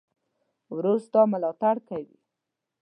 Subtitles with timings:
[0.75, 2.17] ورور ستا ملاتړ کوي.